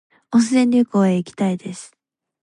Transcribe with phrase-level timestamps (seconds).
[0.31, 1.95] 温泉旅行へ行きたいです